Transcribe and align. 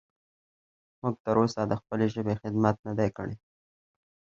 موږ 1.01 1.15
تر 1.23 1.35
اوسه 1.41 1.61
د 1.67 1.73
خپلې 1.81 2.05
ژبې 2.13 2.33
خدمت 2.41 2.75
نه 2.87 2.93
دی 2.99 3.09
کړی. 3.17 3.35